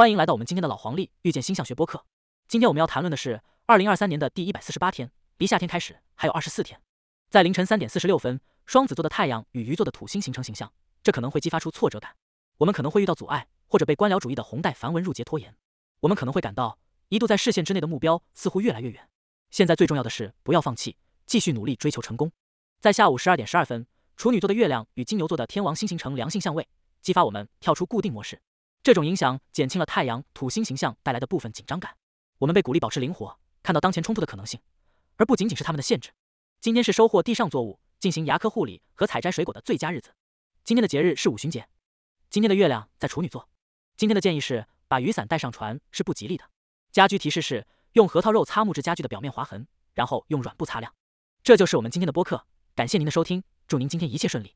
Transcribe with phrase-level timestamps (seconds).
[0.00, 2.06] 欢迎来到我们今天的老黄历遇见星象学播客。
[2.48, 6.80] 今天我们要谈论的是二零二三年的第一百四十八天，离夏天开始还有二十四天。
[7.28, 12.16] 在凌晨三点四十六分，双子座的太阳与鱼座的土星形成形象，这可能会激发出挫折感。
[12.56, 15.54] 我们可能会遇到阻碍，或者被官僚主义的红带繁文缛节拖延。
[16.00, 16.78] 我们可能会感到
[17.10, 19.06] 一度在视线之内的目标似乎越来越远。
[19.50, 20.96] 现在最重要的是不要放弃，
[21.26, 22.32] 继续努力追求成功。
[22.80, 23.86] 在下午十二点十二分，
[24.16, 26.66] 处女座的月亮与金牛座的天王星形成良性相位，
[27.02, 28.40] 激发我们跳出固定模式。
[28.82, 31.96] 这种影响减轻了太阳土星形象带来的部分紧张感。
[32.38, 34.58] 我们被鼓励保持灵活，看到当前冲突的可能性，
[35.16, 36.10] 而不仅仅是他们的限制。
[36.60, 40.14] 今天是收获地上作物、进行牙科护理和采摘水果的最佳日子。
[40.64, 41.68] 今天的节日是五旬节。
[42.30, 43.48] 今天的月亮在处女座。
[43.96, 46.44] 今天的建议是把雨伞带上船是不吉利的。
[46.90, 50.94] 家居提示是用核桃肉擦木质家具的表面划痕，然后用软布擦亮。
[51.42, 54.54] 这就是我们今天的播客，感谢您的收听，祝您今天一切顺利。